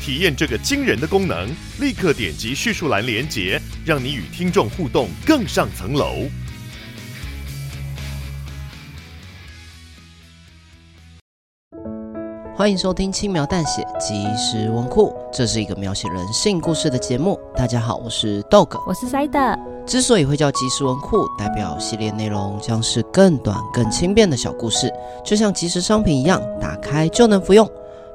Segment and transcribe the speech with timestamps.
[0.00, 1.48] 体验这个惊人的功能，
[1.80, 6.26] 立刻点击叙述栏连接，让你与听众互动更上层楼。
[12.56, 17.38] 欢迎收听轻描淡写即时文库，这是一个描写人性故事的节目。
[17.54, 19.58] 大家好，我是 Dog，我是 Side。
[19.86, 24.92] 之所以会叫即时文库，代表系列内容将是更短、更轻便的小故事，
[25.24, 27.70] 就像即时商品一样，打开就能服用。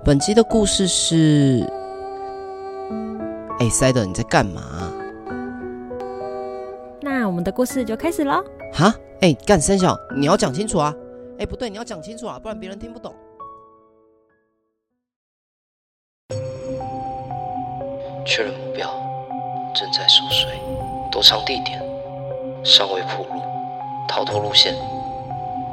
[0.05, 1.66] 本集的故事是……
[3.59, 4.91] 哎，Side，你在干嘛？
[7.01, 8.43] 那我们的故事就开始喽。
[8.73, 8.93] 哈？
[9.21, 10.93] 哎，干三小，你要讲清楚啊！
[11.40, 13.15] 哎，不对，你要讲清楚啊，不然别人听不懂。
[18.26, 18.90] 确认目标，
[19.73, 20.60] 正在熟睡，
[21.13, 21.82] 躲藏地点
[22.65, 23.41] 尚未铺路，
[24.10, 24.76] 逃脱路线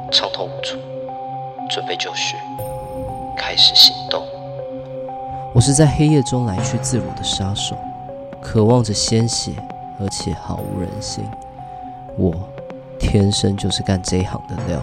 [0.09, 0.77] 畅通无阻，
[1.69, 2.37] 准备就绪，
[3.35, 4.23] 开始行动。
[5.53, 7.75] 我是在黑夜中来去自如的杀手，
[8.41, 9.51] 渴望着鲜血，
[9.99, 11.23] 而且毫无人性。
[12.17, 12.33] 我
[12.99, 14.81] 天生就是干这一行的料。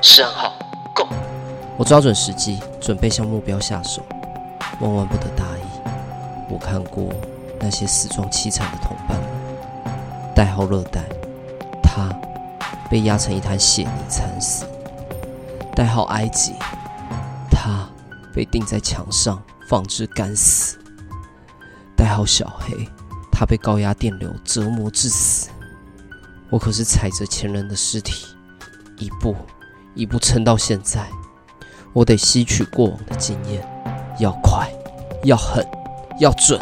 [0.00, 0.52] 是暗号。
[1.76, 4.00] 我抓准时机，准备向目标下手。
[4.78, 5.90] 万万不得大意，
[6.48, 7.08] 我看过
[7.58, 9.28] 那些死状凄惨的同伴们。
[10.32, 11.02] 代号热带，
[11.94, 12.12] 他
[12.90, 14.66] 被压成一滩血泥惨死。
[15.76, 16.54] 代号埃及，
[17.48, 17.88] 他
[18.32, 20.76] 被钉在墙上放置干死。
[21.96, 22.88] 代号小黑，
[23.30, 25.50] 他被高压电流折磨致死。
[26.50, 28.26] 我可是踩着前人的尸体，
[28.98, 29.36] 一步
[29.94, 31.06] 一步撑到现在。
[31.92, 33.64] 我得吸取过往的经验，
[34.18, 34.68] 要快，
[35.22, 35.64] 要狠，
[36.18, 36.60] 要准，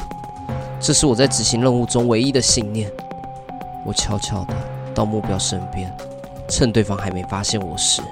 [0.79, 2.93] 这是我在执行任务中唯一的信念。
[3.87, 4.55] 我悄悄地
[4.95, 5.95] 到目标身边，
[6.49, 8.03] 趁对方还没发现我时，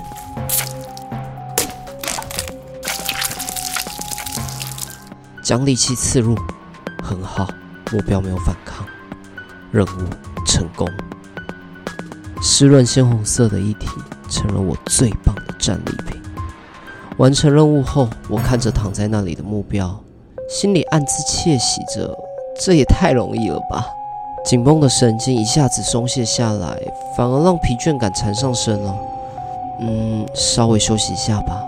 [5.43, 6.37] 将利器刺入。
[7.03, 7.49] 很好，
[7.91, 8.87] 目标没有反抗，
[9.73, 10.89] 任务成功。
[12.41, 13.89] 湿润鲜红色的液体
[14.29, 16.21] 成了我最棒的战利品。
[17.17, 20.01] 完成任务后，我看着躺在那里的目标，
[20.49, 22.17] 心里暗自窃喜着：
[22.61, 23.87] 这也太容易了吧！
[24.45, 26.77] 紧绷的神经一下子松懈下来，
[27.17, 28.97] 反而让疲倦感缠上身了。
[29.81, 31.65] 嗯，稍微休息一下吧。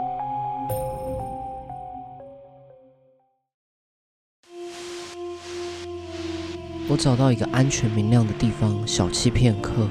[6.89, 9.89] 我找到一个安全明亮的地方，小憩片刻。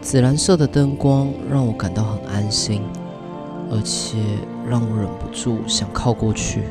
[0.00, 2.82] 紫蓝色的灯光让我感到很安心。
[3.68, 4.16] 而且
[4.64, 6.62] 让我忍不住想靠过去。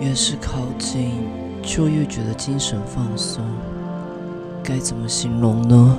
[0.00, 1.12] 越是靠近，
[1.62, 3.44] 就越觉得精神放松。
[4.62, 5.98] 该怎么形容呢？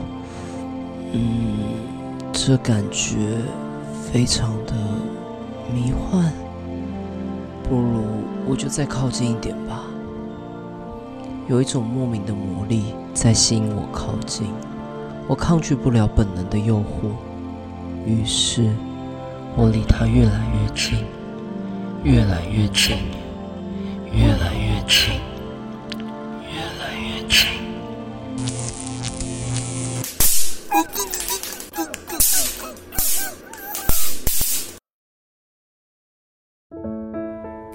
[1.14, 1.58] 嗯，
[2.34, 3.38] 这感觉
[4.04, 4.74] 非常的
[5.74, 6.32] 迷幻。
[7.64, 8.04] 不如
[8.48, 9.84] 我就再靠近一点吧。
[11.48, 14.48] 有一种莫名的魔力在吸引我靠近，
[15.28, 17.10] 我抗拒不了本能的诱惑，
[18.06, 18.70] 于是
[19.56, 21.06] 我离他越来越近，
[22.04, 22.98] 越来越近，
[24.16, 25.20] 越来越近，
[26.48, 27.36] 越来越近。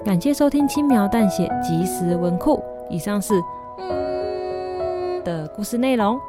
[0.03, 3.35] 感谢收听轻描淡写即时文库，以上是。
[5.23, 6.19] 的故事内容，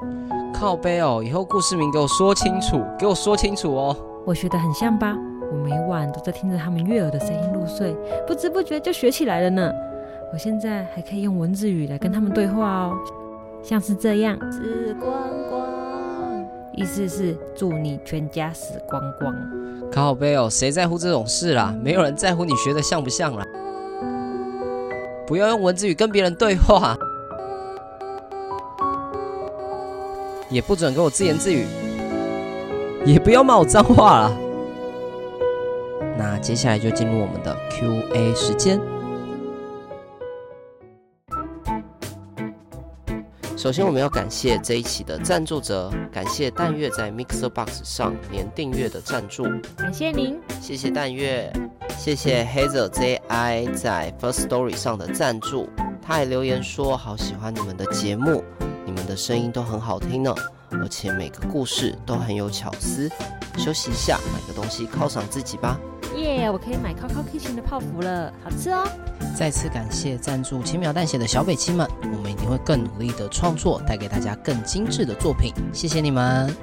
[0.52, 1.22] 靠背哦！
[1.25, 3.96] 以后故事名给我说清楚，给我说清楚哦。
[4.26, 5.16] 我学得很像吧？
[5.50, 7.96] 我每晚都在听着他们悦耳的声音入睡，
[8.26, 9.72] 不知不觉就学起来了呢。
[10.32, 12.96] 我现在还可以用文字语来跟他们对话哦，
[13.62, 15.12] 像是这样：死光
[15.50, 19.34] 光，意思是祝你全家死光光。
[19.93, 21.75] 靠背哦，谁在乎这种事啦？
[21.82, 23.44] 没有人在乎你学的像不像啦。
[25.26, 26.96] 不要用文字语跟别人对话。
[30.49, 31.67] 也不准跟我自言自语，
[33.05, 34.32] 也不要骂我脏话啦。
[36.19, 38.81] 那接下来就进入我们的 Q&A 时间。
[43.54, 49.44] 首先，我们要感谢这一期的赞助者，感谢淡月在 Mixer Box 上年订阅的赞助，
[49.76, 51.52] 感谢您，谢谢淡月，
[51.96, 55.69] 谢谢 Hazel ZI 在 First Story 上的赞助，
[56.00, 58.43] 他还留言说好喜欢你们的节目，
[58.84, 60.34] 你们的声音都很好听呢，
[60.70, 63.08] 而且每个故事都很有巧思。
[63.56, 65.78] 休息一下，买个东西犒赏自己吧。
[66.17, 68.87] 耶！Yeah, 我可以买 Coco Kitchen 的泡芙了，好吃哦。
[69.37, 75.53] 再次感谢赞助轻描淡写的小北亲们，我们一定会更努力的创作，带给大家更精致的作品。
[75.73, 76.55] 谢谢你们。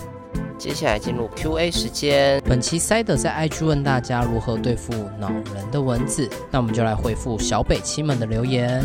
[0.57, 2.41] 接下来进入 Q&A 时间。
[2.45, 8.83] 本期 Sider 在 IG 问大家如何对付恼人的蚊子，那我们就来回复小北亲们的留言。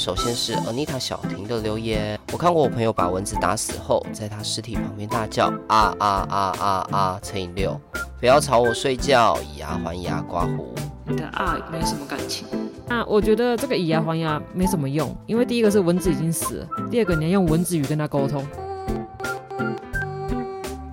[0.00, 7.78] 首先是 Anita 小婷的留言，我看过我朋友把蚊子打死后，在他尸体旁边大叫啊啊啊啊啊乘以六，
[8.18, 10.74] 不要吵我睡觉，以牙还牙刮胡。
[11.04, 12.46] 你的啊没什么感情。
[12.88, 18.42] 那我觉得这个以牙还牙没什么用，因为第一个是蚊子已经死了，第二个你要用蚊子语跟他沟通。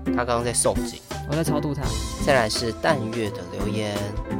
[0.08, 1.00] 他刚刚在诵经，
[1.30, 1.82] 我在超度他。
[2.26, 3.96] 再来是淡月的留言。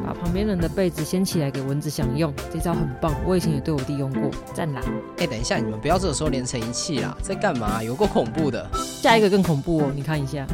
[0.06, 4.82] 把旁边人的被子掀起来给蚊子享用，这招很棒，我以前也对我弟用过，赞啦！
[5.18, 7.84] 哎、欸，等一下，你们不要这个时候连成一气啦，在干嘛？
[7.84, 8.66] 有够恐怖的！
[8.74, 10.48] 下一个更恐怖哦，你看一下，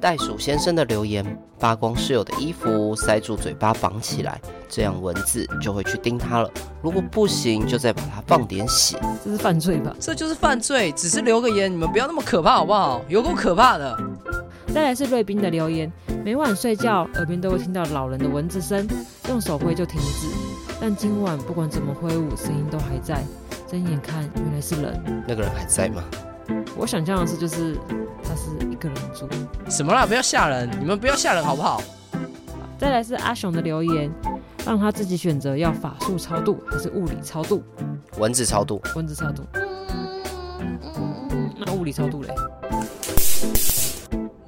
[0.00, 1.24] 袋鼠先生的留言：
[1.58, 4.40] 扒光室友的衣服，塞住嘴巴绑起来，
[4.70, 6.50] 这样蚊子就会去叮他了。
[6.80, 8.98] 如果不行，就再把它放点血。
[9.22, 9.94] 这是犯罪吧？
[10.00, 13.02] 这就是犯罪，只是留个言，你们不要那么可怕好不好？
[13.08, 13.96] 有够可怕的！
[14.72, 15.92] 再来是瑞斌的留言。
[16.24, 18.86] 每晚睡觉，耳边都会听到老人的蚊子声，
[19.28, 20.28] 用手挥就停止。
[20.80, 23.24] 但今晚不管怎么挥舞，声音都还在。
[23.68, 25.24] 睁眼看，原来是人。
[25.26, 26.04] 那个人还在吗？
[26.78, 27.76] 我想象的是，就是
[28.22, 29.28] 他是一个人住。
[29.68, 30.06] 什么啦？
[30.06, 30.70] 不要吓人！
[30.78, 31.82] 你们不要吓人好不好？
[32.78, 34.08] 再来是阿雄的留言，
[34.64, 37.64] 让他自己选择要法术超度还是物理超度。
[38.18, 38.80] 蚊子超度。
[38.94, 39.42] 蚊子超度。
[41.58, 42.34] 那物理超度嘞？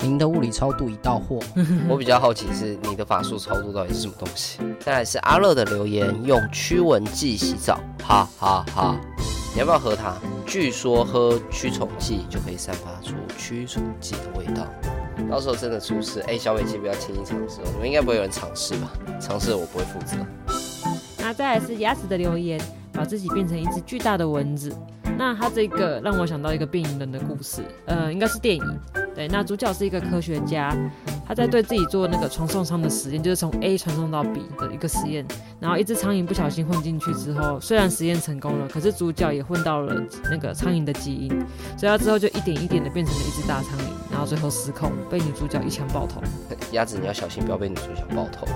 [0.05, 1.41] 您的物理超度已到货，
[1.89, 4.59] 我比较好奇是你的法术超度到底是什么东西？
[4.79, 9.01] 再来是阿乐的留言，用驱蚊剂洗澡，哈哈哈哈！
[9.55, 10.12] 你要不要喝它？
[10.45, 14.67] 据说喝驱虫剂就可以散发出驱虫剂的味道。
[15.31, 18.93] 到时候真的出事，哎、欸，小美，请不要轻易尝试哦，你们应该不会有人尝试吧？
[19.19, 20.17] 尝试了我不会负责。
[21.19, 22.61] 那再来是牙齿的留言，
[22.93, 24.71] 把自己变成一只巨大的蚊子。
[25.17, 28.81] 那他这个让我想到一个变异人的故事，呃，应该是电影。
[29.15, 30.77] 对，那主角是一个科学家，
[31.26, 35.25] 他在对自己做那个传送舱的实验，就是从 A 传送到 B 的一个实验。
[35.59, 41.29] 然后一只苍蝇不小心混进去之后，虽然实验成功了，可是主角也混到了那个苍蝇的基因，
[41.79, 46.23] 所以他之后就一点一点的变成了一只大苍蝇，然后最后失控，被女主角一枪爆头。
[46.73, 48.47] 鸭子，你要小心，不要被女主角爆头。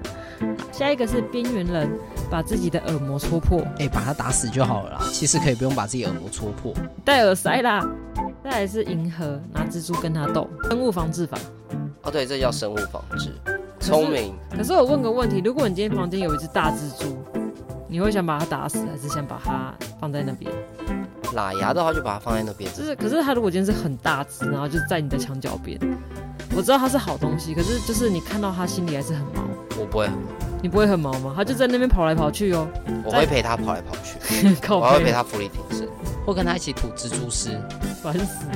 [0.70, 1.90] 下一个是边缘人，
[2.30, 3.60] 把自己的耳膜戳破。
[3.78, 6.74] 哎、欸，把他打死就好了啦，其实可以不用把自己耳膜戳破，
[7.04, 7.86] 戴耳塞啦。
[8.42, 11.38] 再来是银河，拿蜘蛛跟他斗，生物防治法。
[12.02, 13.32] 哦，对，这叫生物防治，
[13.80, 14.34] 聪明。
[14.56, 17.16] 可是我问个问题，如果你今天房间有一只大蜘蛛，
[17.88, 20.50] 你会想把它打死，还是想把它放在那边？
[21.34, 22.70] 喇牙的话就把它放在那边。
[22.74, 25.78] 就是，可是它如果今天是很大只，然后就在你的墙角边，
[26.56, 29.42] 我知道它是好东西，可是就是你看到它心里还是很毛。
[29.78, 30.28] 我不会很毛。
[30.60, 31.32] 你不会很毛吗？
[31.36, 32.66] 它就在那边跑来跑去哦。
[33.04, 34.18] 我会陪它跑来跑去，
[34.74, 35.88] 我还会陪它福利挺身，
[36.26, 37.50] 或跟它一起吐蜘蛛丝。
[38.02, 38.46] 烦死！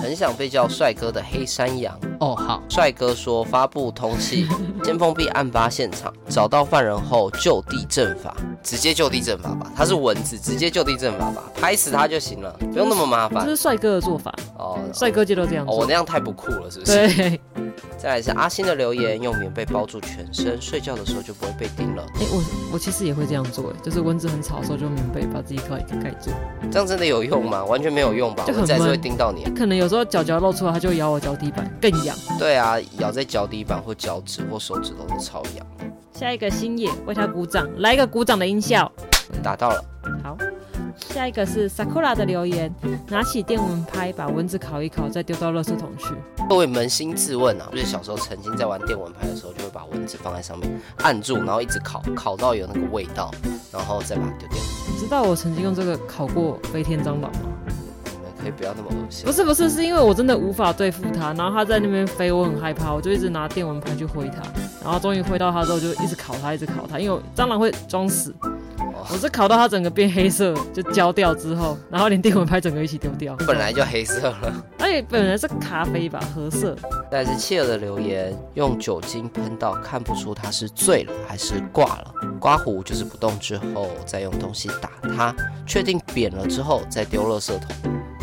[0.00, 4.48] 很想被叫帅哥的黑山羊哦，好，帅哥说发布通气，
[4.82, 9.70] 先封闭案发现场，找到犯人后就地正法，直接就地正法吧。
[9.76, 13.44] 他是蚊子，直接就地正法吧，拍死他就行了，不用那么麻烦。
[13.44, 15.74] 这是帅哥的做法哦，帅哥就都这样做。
[15.74, 16.92] 哦，我那样太不酷了，是不是？
[17.14, 17.40] 对。
[17.98, 22.04] 再来是阿星的留言，用棉被包住全身，睡觉的时候就不会被叮了。
[22.14, 22.42] 哎、欸，我
[22.74, 26.30] 我其实也会这样做，哎，就是蚊子很吵的时候，就用棉被把自己盖盖住。
[26.70, 27.64] 这样真的有用吗？
[27.64, 28.44] 完全没有用吧？
[28.46, 29.44] 就蚊子还是会叮到你。
[29.54, 32.16] 可能有时候脚脚露出来，它就咬我脚底板，更痒。
[32.38, 35.66] 对啊，咬在脚底板或脚趾或手指头都超痒。
[36.12, 38.90] 下一个星野为他鼓掌，来一个鼓掌的音效。
[39.42, 39.84] 打到了。
[40.22, 40.36] 好。
[41.08, 42.72] 下一个是 Sakura 的留言，
[43.08, 46.14] 拿起电蚊拍把蚊子烤一烤，再丢到垃圾桶去。
[46.48, 53.30] 各位扪心自问啊，就是小时候曾经在玩电蚊拍的时候，就会把蚊子放在上面按住，然后一直烤，烤到有那个味道，
[53.72, 54.58] 然后再把它丢掉。
[54.92, 57.40] 你知道我曾经用这个烤过飞天蟑螂吗？
[58.04, 59.26] 你们可以不要那么恶心。
[59.26, 64.42] 不是不是，是因为我真的无法对付它，然后它在那边飞，我很害怕，我就一直拿电蚊拍去挥它，
[64.84, 68.32] 然后终于挥到它之后，就一直烤它，一直烤它，因为蟑螂会装死。
[69.12, 73.34] 我是烤到它整个变黑色，就焦掉之后，然后连电蚊拍整个一起丢掉。
[73.46, 76.76] 本来就黑色了，而且本来是咖啡吧，褐色。
[77.10, 82.14] 但是企鹅的留言，用酒精喷到看不出他是醉了还是挂了。
[82.38, 85.34] 刮胡就是不动之后再用东西打它，
[85.66, 87.68] 确定扁了之后再丢垃圾桶。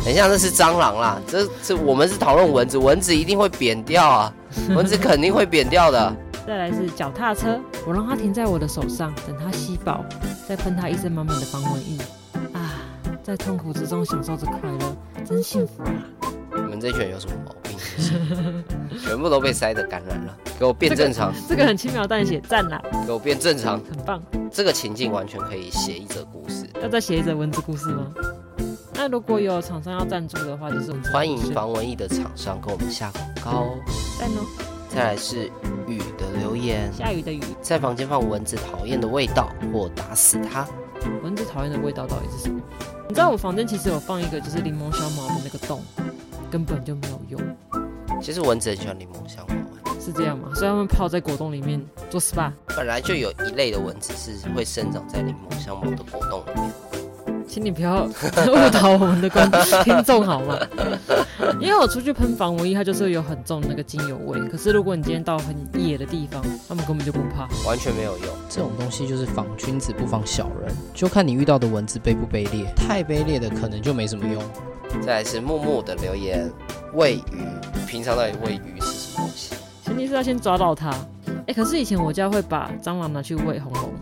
[0.02, 4.34] 等一下，那是蟑螂啦，这这我们是讨论蚊子，蚊子一定会扁掉啊，
[4.70, 6.16] 蚊子肯定会扁掉的。
[6.48, 10.02] 再来是脚踏车，我让它停在我的手上，等它吸饱，
[10.48, 11.98] 再喷它一身满满的防蚊液。
[12.54, 12.72] 啊，
[13.22, 15.92] 在痛苦之中享受着快乐，真幸福啊！
[16.54, 17.76] 你们这群人有什么毛病？
[18.98, 21.34] 全部都被塞的感染了，给我变正常。
[21.34, 22.80] 这个、这个很轻描淡写，赞啦！
[23.06, 24.22] 给我变正常，很棒。
[24.50, 26.66] 这个情境完全可以写一则故事。
[26.82, 28.06] 要再写一则文字故事吗？
[28.94, 33.78] 那如果有厂商要赞助的话，就是欢迎防蚊液的厂商跟我们下广告哦。
[34.18, 34.67] 赞哦！
[34.98, 35.48] 再来是
[35.86, 40.66] 雨的留言，下雨的雨，在房间放蚊子讨厌的味道，或打死它。
[41.22, 42.60] 蚊子讨厌的味道到底是什么？
[43.08, 45.80] 你知道我房间其实有放一个，就是柠檬香茅的那个洞，
[46.50, 47.40] 根本就没有用。
[48.20, 50.50] 其实蚊子很喜欢柠檬香茅，是这样吗？
[50.52, 52.50] 所以他们泡在果冻里面做 SPA。
[52.66, 56.72] 本来就有一类的蚊子是会生长在柠檬香茅的果冻里面。
[57.58, 58.04] 请你不要
[58.46, 60.56] 误导我们的观众听众好吗？
[61.60, 64.38] 因为我出去喷防蚊液，它就是有很重的那个精油味。
[64.48, 68.28] 可是如果你今天到很野的地方，他们根本就不怕，完全没有用。
[68.48, 72.72] 这种东西就是防君子不防小人，就看你遇到的蚊子卑不卑劣。
[72.76, 74.40] 太卑劣的可能就没什么用。
[75.02, 76.48] 再来是木木的留言：
[76.94, 77.42] 喂鱼，
[77.88, 79.56] 平常到底喂鱼是什么东西？
[79.82, 80.94] 前提是要先抓到它。
[81.48, 83.92] 哎，可是以前我家会把蟑螂拿去喂红龙，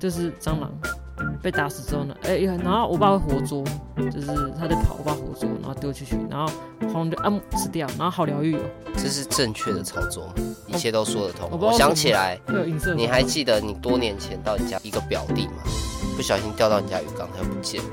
[0.00, 0.72] 就是蟑螂。
[1.44, 2.16] 被打死之后呢？
[2.22, 3.62] 哎、欸，然后我爸会活捉，
[4.10, 4.26] 就是
[4.58, 6.50] 他在跑，我爸活捉，然后丢出去，然后
[6.90, 8.60] 红就啊死掉，然后好疗愈哦。
[8.96, 10.32] 这是正确的操作，
[10.68, 11.46] 一切都说得通。
[11.52, 12.40] 我，我想起来，
[12.96, 15.52] 你还记得你多年前到你家一个表弟吗？
[16.16, 17.90] 不小心掉到你家鱼缸，他又不见了，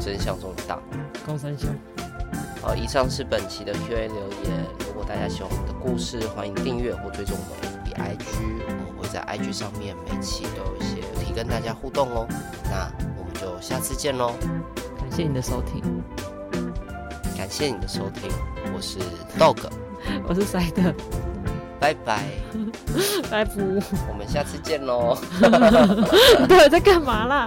[0.00, 0.76] 真相终于大。
[1.24, 1.68] 高三下。
[2.60, 4.66] 好，以上是本期的 Q&A 留言。
[4.88, 8.26] 如果大家喜欢我们的故事，欢迎订阅或追踪我们 FB IG，
[8.88, 11.00] 我们会在 IG 上面每期都有一些。
[11.34, 12.28] 跟大家互动哦，
[12.72, 14.32] 那我们就下次见喽！
[14.98, 15.82] 感谢你的收听，
[17.36, 18.30] 感谢你的收听，
[18.74, 18.98] 我是
[19.38, 19.58] Dog，
[20.26, 20.82] 我是塞德，
[21.78, 22.22] 拜拜，
[23.30, 23.54] 拜拜，
[24.08, 25.18] 我们下次见喽！
[26.48, 27.46] 到底在干嘛啦？